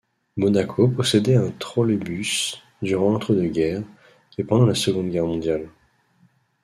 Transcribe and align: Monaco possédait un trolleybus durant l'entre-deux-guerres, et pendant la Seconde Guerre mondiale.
Monaco 0.35 0.87
possédait 0.87 1.35
un 1.35 1.51
trolleybus 1.51 2.53
durant 2.81 3.11
l'entre-deux-guerres, 3.13 3.83
et 4.39 4.43
pendant 4.43 4.65
la 4.65 4.73
Seconde 4.73 5.11
Guerre 5.11 5.27
mondiale. 5.27 5.69